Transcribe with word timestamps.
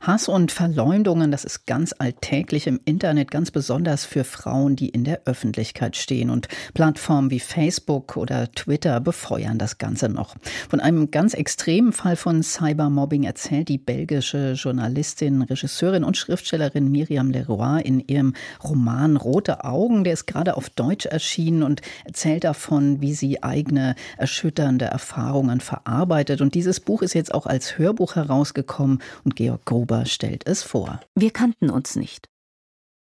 Hass 0.00 0.28
und 0.28 0.50
Verleumdungen, 0.50 1.30
das 1.30 1.44
ist 1.44 1.66
ganz 1.66 1.94
alltäglich 1.98 2.66
im 2.66 2.80
Internet, 2.86 3.30
ganz 3.30 3.50
besonders 3.50 4.06
für 4.06 4.24
Frauen, 4.24 4.74
die 4.74 4.88
in 4.88 5.04
der 5.04 5.20
Öffentlichkeit 5.26 5.94
stehen. 5.94 6.30
Und 6.30 6.48
Plattformen 6.72 7.30
wie 7.30 7.38
Facebook 7.38 8.16
oder 8.16 8.50
Twitter 8.52 8.98
befeuern 9.00 9.58
das 9.58 9.76
Ganze 9.76 10.08
noch. 10.08 10.36
Von 10.70 10.80
einem 10.80 11.10
ganz 11.10 11.34
extremen 11.34 11.92
Fall 11.92 12.16
von 12.16 12.42
Cybermobbing 12.42 13.24
erzählt 13.24 13.68
die 13.68 13.76
belgische 13.76 14.52
Journalistin, 14.52 15.42
Regisseurin 15.42 16.04
und 16.04 16.16
Schriftstellerin 16.16 16.90
Miriam 16.90 17.30
Leroy 17.30 17.82
in 17.82 18.00
ihrem 18.00 18.32
Roman 18.64 19.18
Rote 19.18 19.64
Augen. 19.64 20.04
Der 20.04 20.14
ist 20.14 20.26
gerade 20.26 20.56
auf 20.56 20.70
Deutsch 20.70 21.04
erschienen 21.04 21.62
und 21.62 21.82
erzählt 22.06 22.44
davon, 22.44 23.02
wie 23.02 23.12
sie 23.12 23.42
eigene 23.42 23.94
erschütternde 24.16 24.86
Erfahrungen 24.86 25.60
verarbeitet. 25.60 26.40
Und 26.40 26.54
dieses 26.54 26.80
Buch 26.80 27.02
ist 27.02 27.12
jetzt 27.12 27.34
auch 27.34 27.44
als 27.44 27.76
Hörbuch 27.76 28.16
herausgekommen 28.16 29.00
und 29.24 29.36
Georg 29.36 29.66
Gruber 29.66 29.89
Gruber 29.90 30.06
stellt 30.06 30.46
es 30.46 30.62
vor. 30.62 31.00
Wir 31.16 31.32
kannten 31.32 31.68
uns 31.68 31.96
nicht. 31.96 32.28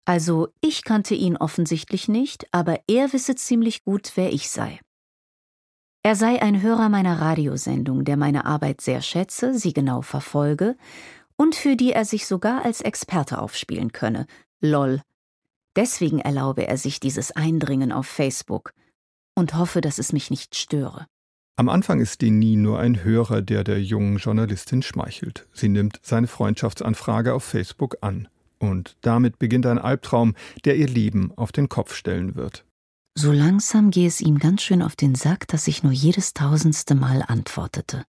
Also 0.04 0.46
ich 0.60 0.84
kannte 0.84 1.16
ihn 1.16 1.36
offensichtlich 1.36 2.06
nicht, 2.06 2.46
aber 2.52 2.78
er 2.86 3.12
wisse 3.12 3.34
ziemlich 3.34 3.82
gut, 3.82 4.12
wer 4.14 4.32
ich 4.32 4.48
sei. 4.48 4.78
Er 6.04 6.14
sei 6.14 6.40
ein 6.40 6.62
Hörer 6.62 6.88
meiner 6.88 7.20
Radiosendung, 7.20 8.04
der 8.04 8.16
meine 8.16 8.44
Arbeit 8.44 8.80
sehr 8.80 9.02
schätze, 9.02 9.58
sie 9.58 9.72
genau 9.72 10.02
verfolge 10.02 10.76
und 11.36 11.56
für 11.56 11.74
die 11.74 11.90
er 11.92 12.04
sich 12.04 12.28
sogar 12.28 12.64
als 12.64 12.80
Experte 12.80 13.40
aufspielen 13.40 13.90
könne. 13.90 14.28
Lol. 14.60 15.02
Deswegen 15.74 16.20
erlaube 16.20 16.68
er 16.68 16.78
sich 16.78 17.00
dieses 17.00 17.32
Eindringen 17.32 17.90
auf 17.90 18.06
Facebook 18.06 18.72
und 19.34 19.54
hoffe, 19.54 19.80
dass 19.80 19.98
es 19.98 20.12
mich 20.12 20.30
nicht 20.30 20.54
störe. 20.54 21.08
Am 21.58 21.68
Anfang 21.68 21.98
ist 21.98 22.22
Denis 22.22 22.56
nur 22.56 22.78
ein 22.78 23.02
Hörer, 23.02 23.42
der 23.42 23.64
der 23.64 23.82
jungen 23.82 24.18
Journalistin 24.18 24.80
schmeichelt. 24.80 25.48
Sie 25.52 25.68
nimmt 25.68 25.98
seine 26.04 26.28
Freundschaftsanfrage 26.28 27.34
auf 27.34 27.42
Facebook 27.42 27.96
an. 28.00 28.28
Und 28.60 28.96
damit 29.00 29.40
beginnt 29.40 29.66
ein 29.66 29.80
Albtraum, 29.80 30.36
der 30.64 30.76
ihr 30.76 30.86
Leben 30.86 31.32
auf 31.34 31.50
den 31.50 31.68
Kopf 31.68 31.96
stellen 31.96 32.36
wird. 32.36 32.64
So 33.16 33.32
langsam 33.32 33.90
gehe 33.90 34.06
es 34.06 34.20
ihm 34.20 34.38
ganz 34.38 34.62
schön 34.62 34.82
auf 34.82 34.94
den 34.94 35.16
Sack, 35.16 35.48
dass 35.48 35.66
ich 35.66 35.82
nur 35.82 35.90
jedes 35.90 36.32
tausendste 36.32 36.94
Mal 36.94 37.24
antwortete. 37.26 38.04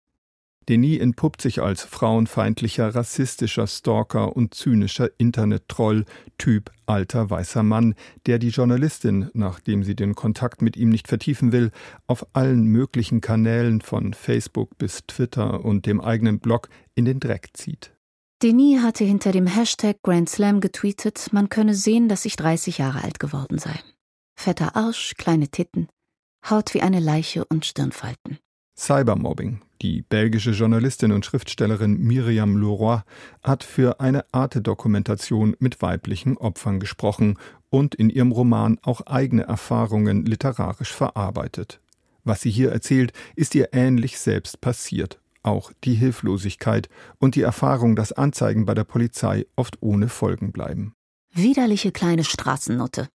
Denis 0.70 1.00
entpuppt 1.00 1.42
sich 1.42 1.62
als 1.62 1.84
frauenfeindlicher, 1.84 2.94
rassistischer 2.94 3.68
Stalker 3.68 4.36
und 4.36 4.54
zynischer 4.54 5.10
Internet-Troll, 5.18 6.04
Typ 6.38 6.72
alter 6.86 7.30
weißer 7.30 7.64
Mann, 7.64 7.96
der 8.26 8.38
die 8.38 8.50
Journalistin, 8.50 9.30
nachdem 9.34 9.84
sie 9.84 9.96
den 9.96 10.14
Kontakt 10.14 10.62
mit 10.62 10.76
ihm 10.76 10.90
nicht 10.90 11.08
vertiefen 11.08 11.54
will, 11.54 11.72
auf 12.06 12.26
allen 12.34 12.66
möglichen 12.66 13.22
Kanälen 13.22 13.80
von 13.80 14.14
Facebook 14.14 14.78
bis 14.78 15.04
Twitter 15.08 15.64
und 15.64 15.86
dem 15.86 16.02
eigenen 16.02 16.40
Blog 16.40 16.70
in 16.96 17.06
den 17.06 17.22
Dreck 17.22 17.50
zieht. 17.54 17.94
Denis 18.44 18.82
hatte 18.84 19.04
hinter 19.04 19.32
dem 19.32 19.48
Hashtag 19.48 19.98
Grand 20.04 20.30
Slam 20.30 20.60
getweetet, 20.60 21.30
man 21.32 21.50
könne 21.50 21.74
sehen, 21.74 22.10
dass 22.10 22.26
ich 22.26 22.36
30 22.36 22.78
Jahre 22.78 23.04
alt 23.04 23.20
geworden 23.20 23.58
sei. 23.58 23.74
Fetter 24.36 24.76
Arsch, 24.76 25.16
kleine 25.18 25.48
Titten, 25.48 25.88
Haut 26.48 26.74
wie 26.74 26.82
eine 26.82 27.00
Leiche 27.00 27.46
und 27.46 27.66
Stirnfalten. 27.66 28.38
Cybermobbing. 28.78 29.62
Die 29.82 30.02
belgische 30.02 30.52
Journalistin 30.52 31.12
und 31.12 31.26
Schriftstellerin 31.26 31.98
Miriam 32.00 32.58
Leroy 32.58 33.00
hat 33.44 33.64
für 33.64 34.00
eine 34.00 34.26
Arte-Dokumentation 34.32 35.56
mit 35.60 35.82
weiblichen 35.82 36.38
Opfern 36.38 36.80
gesprochen 36.80 37.38
und 37.70 37.96
in 37.96 38.10
ihrem 38.10 38.32
Roman 38.32 38.80
auch 38.82 39.02
eigene 39.02 39.44
Erfahrungen 39.44 40.26
literarisch 40.26 40.94
verarbeitet. 40.94 41.80
Was 42.24 42.42
sie 42.42 42.52
hier 42.52 42.72
erzählt, 42.72 43.14
ist 43.36 43.56
ihr 43.56 43.70
ähnlich 43.74 44.20
selbst 44.20 44.62
passiert. 44.62 45.20
Auch 45.44 45.72
die 45.84 45.94
Hilflosigkeit 45.94 46.90
und 47.20 47.36
die 47.36 47.42
Erfahrung, 47.42 47.96
dass 47.96 48.12
Anzeigen 48.12 48.66
bei 48.66 48.74
der 48.74 48.84
Polizei 48.84 49.46
oft 49.56 49.82
ohne 49.82 50.10
Folgen 50.10 50.52
bleiben. 50.52 50.94
Widerliche 51.34 51.92
kleine 51.92 52.24
Straßennutte, 52.24 53.08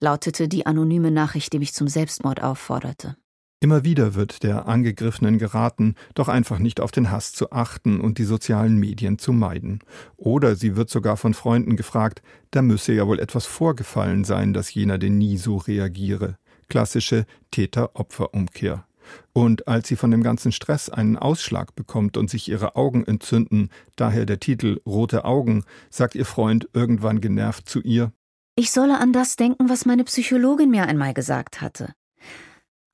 lautete 0.00 0.48
die 0.48 0.66
anonyme 0.66 1.10
Nachricht, 1.10 1.52
die 1.52 1.58
mich 1.58 1.74
zum 1.74 1.88
Selbstmord 1.88 2.42
aufforderte. 2.42 3.16
Immer 3.58 3.84
wieder 3.84 4.14
wird 4.14 4.42
der 4.42 4.68
Angegriffenen 4.68 5.38
geraten, 5.38 5.94
doch 6.14 6.28
einfach 6.28 6.58
nicht 6.58 6.78
auf 6.78 6.90
den 6.90 7.10
Hass 7.10 7.32
zu 7.32 7.52
achten 7.52 8.00
und 8.02 8.18
die 8.18 8.24
sozialen 8.24 8.78
Medien 8.78 9.18
zu 9.18 9.32
meiden. 9.32 9.78
Oder 10.18 10.56
sie 10.56 10.76
wird 10.76 10.90
sogar 10.90 11.16
von 11.16 11.32
Freunden 11.32 11.74
gefragt, 11.74 12.20
da 12.50 12.60
müsse 12.60 12.92
ja 12.92 13.06
wohl 13.06 13.18
etwas 13.18 13.46
vorgefallen 13.46 14.24
sein, 14.24 14.52
dass 14.52 14.74
jener 14.74 14.98
denn 14.98 15.16
nie 15.16 15.38
so 15.38 15.56
reagiere. 15.56 16.36
Klassische 16.68 17.24
Täter-Opfer-Umkehr. 17.50 18.84
Und 19.32 19.66
als 19.68 19.88
sie 19.88 19.96
von 19.96 20.10
dem 20.10 20.22
ganzen 20.22 20.52
Stress 20.52 20.90
einen 20.90 21.16
Ausschlag 21.16 21.74
bekommt 21.74 22.18
und 22.18 22.28
sich 22.28 22.50
ihre 22.50 22.76
Augen 22.76 23.04
entzünden, 23.04 23.70
daher 23.94 24.26
der 24.26 24.40
Titel 24.40 24.80
Rote 24.84 25.24
Augen, 25.24 25.64
sagt 25.88 26.14
ihr 26.14 26.26
Freund 26.26 26.68
irgendwann 26.74 27.22
genervt 27.22 27.68
zu 27.68 27.80
ihr 27.80 28.12
Ich 28.56 28.70
solle 28.70 28.98
an 28.98 29.14
das 29.14 29.36
denken, 29.36 29.70
was 29.70 29.86
meine 29.86 30.04
Psychologin 30.04 30.70
mir 30.70 30.86
einmal 30.86 31.14
gesagt 31.14 31.62
hatte. 31.62 31.94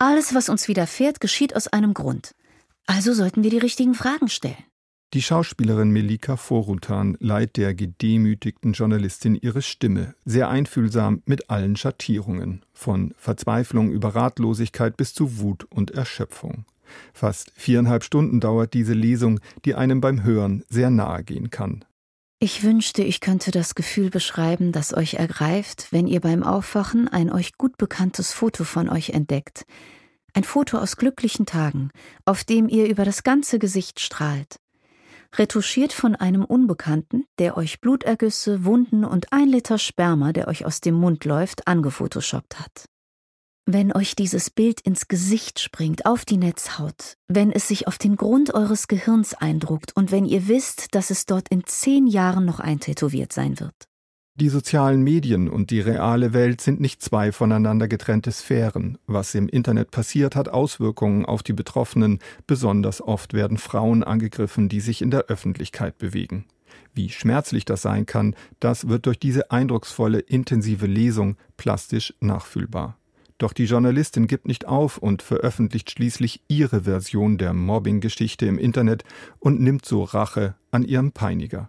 Alles, 0.02 0.34
was 0.34 0.48
uns 0.48 0.66
widerfährt, 0.66 1.20
geschieht 1.20 1.54
aus 1.54 1.68
einem 1.68 1.94
Grund. 1.94 2.34
Also 2.86 3.14
sollten 3.14 3.44
wir 3.44 3.50
die 3.50 3.58
richtigen 3.58 3.94
Fragen 3.94 4.28
stellen. 4.28 4.64
Die 5.14 5.22
Schauspielerin 5.22 5.92
Melika 5.92 6.36
Forutan 6.36 7.16
leiht 7.20 7.56
der 7.56 7.72
gedemütigten 7.72 8.72
Journalistin 8.72 9.36
ihre 9.36 9.62
Stimme, 9.62 10.16
sehr 10.24 10.48
einfühlsam 10.48 11.22
mit 11.24 11.50
allen 11.50 11.76
Schattierungen, 11.76 12.64
von 12.72 13.14
Verzweiflung 13.16 13.92
über 13.92 14.16
Ratlosigkeit 14.16 14.96
bis 14.96 15.14
zu 15.14 15.38
Wut 15.38 15.68
und 15.70 15.92
Erschöpfung. 15.92 16.64
Fast 17.14 17.52
viereinhalb 17.54 18.02
Stunden 18.02 18.40
dauert 18.40 18.74
diese 18.74 18.94
Lesung, 18.94 19.38
die 19.64 19.76
einem 19.76 20.00
beim 20.00 20.24
Hören 20.24 20.64
sehr 20.68 20.90
nahe 20.90 21.22
gehen 21.22 21.50
kann. 21.50 21.84
Ich 22.44 22.64
wünschte, 22.64 23.04
ich 23.04 23.20
könnte 23.20 23.52
das 23.52 23.76
Gefühl 23.76 24.10
beschreiben, 24.10 24.72
das 24.72 24.92
euch 24.92 25.14
ergreift, 25.14 25.86
wenn 25.92 26.08
ihr 26.08 26.20
beim 26.20 26.42
Aufwachen 26.42 27.06
ein 27.06 27.30
euch 27.30 27.56
gut 27.56 27.76
bekanntes 27.76 28.32
Foto 28.32 28.64
von 28.64 28.88
euch 28.88 29.10
entdeckt. 29.10 29.64
Ein 30.34 30.42
Foto 30.42 30.78
aus 30.78 30.96
glücklichen 30.96 31.46
Tagen, 31.46 31.90
auf 32.24 32.42
dem 32.42 32.68
ihr 32.68 32.88
über 32.88 33.04
das 33.04 33.22
ganze 33.22 33.60
Gesicht 33.60 34.00
strahlt. 34.00 34.56
Retuschiert 35.36 35.92
von 35.92 36.16
einem 36.16 36.44
Unbekannten, 36.44 37.26
der 37.38 37.56
euch 37.56 37.80
Blutergüsse, 37.80 38.64
Wunden 38.64 39.04
und 39.04 39.32
ein 39.32 39.46
Liter 39.46 39.78
Sperma, 39.78 40.32
der 40.32 40.48
euch 40.48 40.66
aus 40.66 40.80
dem 40.80 40.96
Mund 40.96 41.24
läuft, 41.24 41.68
angefotoshoppt 41.68 42.58
hat. 42.58 42.86
Wenn 43.64 43.92
euch 43.92 44.16
dieses 44.16 44.50
Bild 44.50 44.80
ins 44.80 45.06
Gesicht 45.06 45.60
springt, 45.60 46.04
auf 46.04 46.24
die 46.24 46.36
Netzhaut, 46.36 47.16
wenn 47.28 47.52
es 47.52 47.68
sich 47.68 47.86
auf 47.86 47.96
den 47.96 48.16
Grund 48.16 48.52
eures 48.54 48.88
Gehirns 48.88 49.34
eindruckt 49.34 49.96
und 49.96 50.10
wenn 50.10 50.24
ihr 50.24 50.48
wisst, 50.48 50.96
dass 50.96 51.10
es 51.10 51.26
dort 51.26 51.48
in 51.48 51.62
zehn 51.64 52.08
Jahren 52.08 52.44
noch 52.44 52.58
eintätowiert 52.58 53.32
sein 53.32 53.60
wird. 53.60 53.74
Die 54.34 54.48
sozialen 54.48 55.02
Medien 55.02 55.48
und 55.48 55.70
die 55.70 55.78
reale 55.78 56.32
Welt 56.32 56.60
sind 56.60 56.80
nicht 56.80 57.02
zwei 57.02 57.30
voneinander 57.30 57.86
getrennte 57.86 58.32
Sphären. 58.32 58.98
Was 59.06 59.32
im 59.36 59.48
Internet 59.48 59.92
passiert, 59.92 60.34
hat 60.34 60.48
Auswirkungen 60.48 61.24
auf 61.24 61.44
die 61.44 61.52
Betroffenen. 61.52 62.18
Besonders 62.48 63.00
oft 63.00 63.32
werden 63.32 63.58
Frauen 63.58 64.02
angegriffen, 64.02 64.68
die 64.68 64.80
sich 64.80 65.02
in 65.02 65.12
der 65.12 65.26
Öffentlichkeit 65.26 65.98
bewegen. 65.98 66.46
Wie 66.94 67.10
schmerzlich 67.10 67.64
das 67.64 67.82
sein 67.82 68.06
kann, 68.06 68.34
das 68.58 68.88
wird 68.88 69.06
durch 69.06 69.20
diese 69.20 69.52
eindrucksvolle, 69.52 70.18
intensive 70.18 70.86
Lesung 70.86 71.36
plastisch 71.56 72.14
nachfühlbar. 72.20 72.96
Doch 73.38 73.52
die 73.52 73.64
Journalistin 73.64 74.26
gibt 74.26 74.46
nicht 74.46 74.66
auf 74.66 74.98
und 74.98 75.22
veröffentlicht 75.22 75.90
schließlich 75.90 76.42
ihre 76.48 76.82
Version 76.82 77.38
der 77.38 77.52
Mobbing-Geschichte 77.52 78.46
im 78.46 78.58
Internet 78.58 79.04
und 79.38 79.60
nimmt 79.60 79.84
so 79.84 80.04
Rache 80.04 80.54
an 80.70 80.84
ihrem 80.84 81.12
Peiniger. 81.12 81.68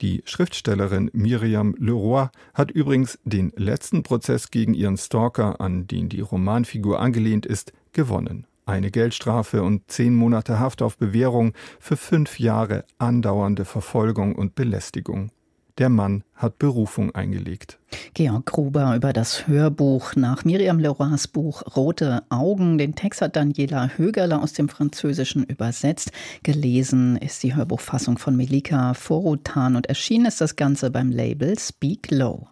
Die 0.00 0.22
Schriftstellerin 0.26 1.10
Miriam 1.12 1.74
Leroy 1.78 2.26
hat 2.52 2.70
übrigens 2.70 3.18
den 3.24 3.52
letzten 3.56 4.02
Prozess 4.02 4.50
gegen 4.50 4.74
ihren 4.74 4.96
Stalker, 4.96 5.60
an 5.60 5.86
den 5.86 6.08
die 6.08 6.20
Romanfigur 6.20 7.00
angelehnt 7.00 7.46
ist, 7.46 7.72
gewonnen. 7.92 8.46
Eine 8.66 8.90
Geldstrafe 8.90 9.62
und 9.62 9.90
zehn 9.90 10.14
Monate 10.14 10.58
Haft 10.58 10.82
auf 10.82 10.96
Bewährung 10.96 11.52
für 11.78 11.96
fünf 11.96 12.38
Jahre 12.38 12.84
andauernde 12.98 13.64
Verfolgung 13.64 14.34
und 14.34 14.54
Belästigung. 14.54 15.30
Der 15.78 15.88
Mann 15.88 16.22
hat 16.34 16.58
Berufung 16.58 17.12
eingelegt. 17.16 17.80
Georg 18.14 18.46
Gruber 18.46 18.94
über 18.94 19.12
das 19.12 19.48
Hörbuch 19.48 20.14
nach 20.14 20.44
Miriam 20.44 20.78
Leroys 20.78 21.26
Buch 21.26 21.62
Rote 21.74 22.22
Augen. 22.28 22.78
Den 22.78 22.94
Text 22.94 23.20
hat 23.20 23.34
Daniela 23.34 23.90
Högerle 23.96 24.40
aus 24.40 24.52
dem 24.52 24.68
Französischen 24.68 25.42
übersetzt. 25.42 26.12
Gelesen 26.44 27.16
ist 27.16 27.42
die 27.42 27.56
Hörbuchfassung 27.56 28.18
von 28.18 28.36
Melika 28.36 28.94
Forutan 28.94 29.74
und 29.74 29.86
erschienen 29.86 30.26
ist 30.26 30.40
das 30.40 30.54
Ganze 30.54 30.92
beim 30.92 31.10
Label 31.10 31.58
Speak 31.58 32.08
Low. 32.12 32.46